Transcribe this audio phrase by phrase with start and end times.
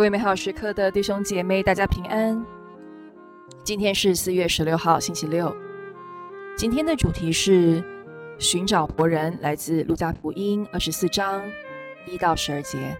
[0.00, 2.42] 各位美好时刻的弟兄姐妹，大家平安。
[3.62, 5.54] 今天是四月十六号，星期六。
[6.56, 7.84] 今天的主题是
[8.38, 11.42] 寻找活人，来自路加福音二十四章
[12.06, 12.96] 一到十二节。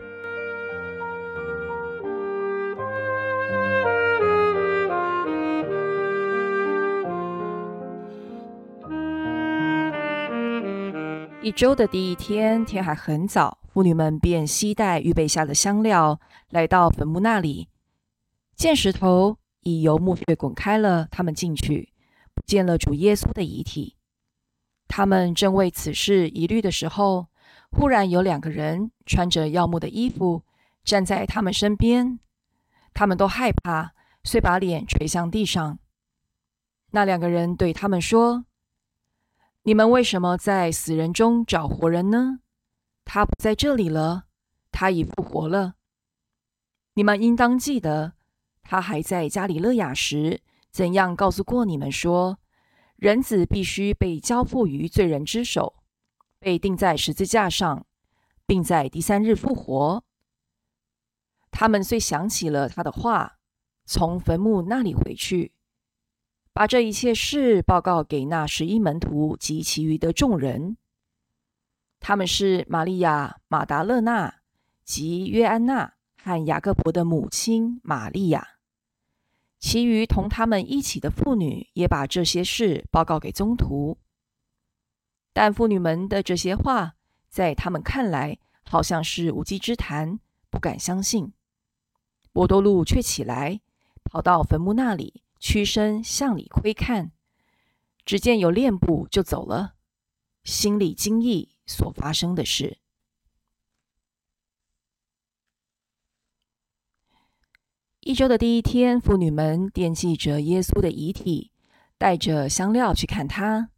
[11.40, 13.59] 一周的第一天，天还很早。
[13.72, 17.68] 妇女们便携带预备下的香料，来到坟墓那里，
[18.56, 21.06] 见石头已由墓穴滚开了。
[21.10, 21.92] 他们进去，
[22.34, 23.96] 不见了主耶稣的遗体。
[24.88, 27.28] 他们正为此事疑虑的时候，
[27.70, 30.42] 忽然有两个人穿着耀目的衣服
[30.82, 32.18] 站在他们身边。
[32.92, 33.92] 他们都害怕，
[34.24, 35.78] 遂把脸垂向地上。
[36.90, 38.46] 那两个人对他们说
[39.62, 42.40] ：“你们为什么在死人中找活人呢？”
[43.12, 44.26] 他不在这里了，
[44.70, 45.74] 他已复活了。
[46.94, 48.12] 你们应当记得，
[48.62, 52.38] 他还在加里勒雅时，怎样告诉过你们说，
[52.94, 55.82] 人子必须被交付于罪人之手，
[56.38, 57.84] 被钉在十字架上，
[58.46, 60.04] 并在第三日复活。
[61.50, 63.40] 他们遂想起了他的话，
[63.86, 65.50] 从坟墓那里回去，
[66.52, 70.76] 把这一切事报告给那十一门徒及其余的众人。
[72.00, 74.40] 他们是玛利亚、马达勒纳
[74.84, 78.56] 及约安娜和雅各伯的母亲玛利亚。
[79.58, 83.98] 其余同他们一起的妇女也把这些事报告给宗徒。
[85.34, 86.94] 但妇女们的这些话，
[87.28, 91.34] 在他们看来好像是无稽之谈，不敢相信。
[92.32, 93.60] 波多禄却起来，
[94.02, 97.12] 跑到坟墓那里，屈身向里窥看，
[98.04, 99.74] 只见有链布，就走了，
[100.42, 101.56] 心里惊异。
[101.66, 102.78] 所发生的事。
[108.00, 111.52] 一周的第一天，妇女们惦记着耶稣的遗体，
[111.98, 113.70] 带着香料去看他。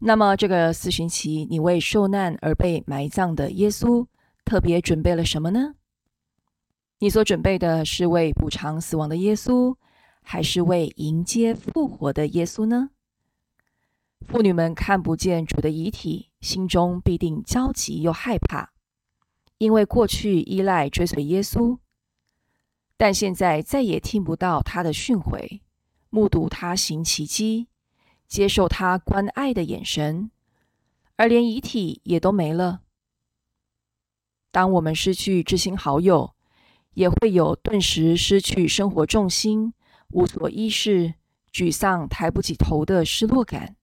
[0.00, 4.06] 那么，这个四旬期，你为受难而被埋葬的耶稣，
[4.44, 5.74] 特别准备了什么呢？
[7.00, 9.76] 你所准备的是为补偿死亡的耶稣，
[10.22, 12.90] 还是为迎接复活的耶稣呢？
[14.26, 18.72] 妇女们看不见主的遗体，心中必定焦急又害怕，
[19.58, 21.78] 因为过去依赖追随耶稣，
[22.96, 25.60] 但现在再也听不到他的训诲，
[26.08, 27.68] 目睹他行奇迹，
[28.26, 30.30] 接受他关爱的眼神，
[31.16, 32.80] 而连遗体也都没了。
[34.50, 36.34] 当我们失去知心好友，
[36.94, 39.74] 也会有顿时失去生活重心、
[40.08, 41.14] 无所依恃、
[41.52, 43.76] 沮丧、抬不起头的失落感。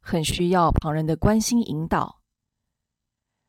[0.00, 2.20] 很需要旁人的关心引导。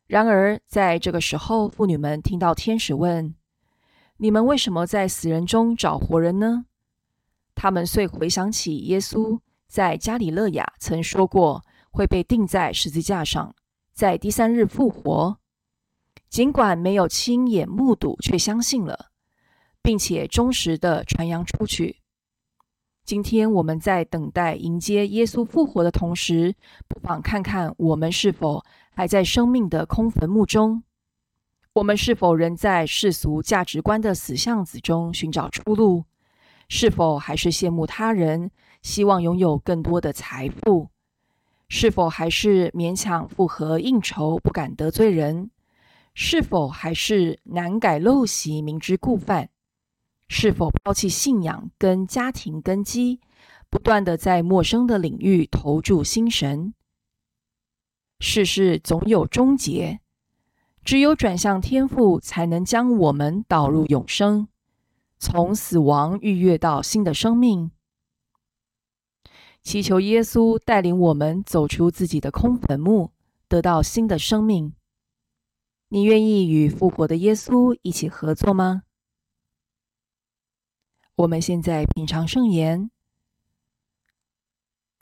[0.07, 3.33] 然而，在这个时候，妇女们听到天使问
[4.17, 6.65] ：“你们为什么在死人中找活人呢？”
[7.55, 13.55] 他们遂回想起耶稣在加里勒亚曾说过会被钉在十字架上，
[13.93, 15.37] 在第三日复活。
[16.29, 19.11] 尽管没有亲眼目睹，却相信了，
[19.81, 22.00] 并且忠实的传扬出去。
[23.03, 26.55] 今天我们在等待迎接耶稣复活的同时，
[26.87, 28.63] 不妨看看我们是否
[28.93, 30.83] 还在生命的空坟墓中？
[31.73, 36.05] 我们是否仍在世俗价值观的死巷子中寻找出路？
[36.69, 38.51] 是否还是羡慕他人，
[38.81, 40.89] 希望拥有更多的财富？
[41.67, 45.49] 是否还是勉强复合应酬，不敢得罪人？
[46.13, 49.49] 是否还是难改陋习，明知故犯？
[50.33, 53.19] 是否抛弃信仰跟家庭根基，
[53.69, 56.73] 不断的在陌生的领域投注心神？
[58.21, 59.99] 世事总有终结，
[60.85, 64.47] 只有转向天赋，才能将我们导入永生，
[65.19, 67.69] 从死亡逾越到新的生命。
[69.61, 73.11] 祈求耶稣带领我们走出自己的空坟墓，
[73.49, 74.73] 得到新的生命。
[75.89, 78.83] 你愿意与复活的耶稣一起合作吗？
[81.15, 82.89] 我们现在品尝圣言。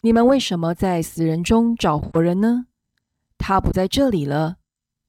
[0.01, 2.67] 你们为什么在死人中找活人呢？
[3.37, 4.57] 他不在这里了，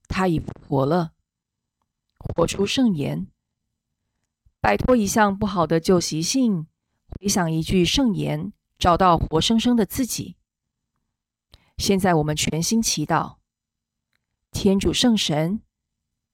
[0.08, 1.12] 他已复活了。
[2.18, 3.26] 活出圣言，
[4.60, 6.66] 摆脱一项不好的旧习性，
[7.08, 10.36] 回想一句圣言，找到活生生的自己。
[11.78, 13.38] 现在我们全心祈祷，
[14.50, 15.62] 天主圣神，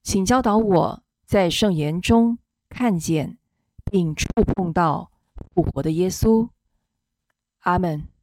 [0.02, 3.38] 请教导我在圣言中看见。
[3.90, 5.10] 并触碰到
[5.54, 6.48] 复活的耶稣，
[7.60, 8.15] 阿门。